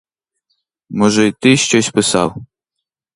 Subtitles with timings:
[0.89, 2.45] Може й ти щось писав?